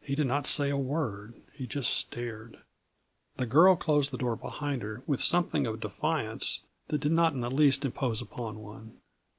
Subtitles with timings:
[0.00, 2.60] He did not say a word: he just stared.
[3.36, 7.42] The girl closed the door behind her with something of defiance, that did not in
[7.42, 8.96] the least impose upon one.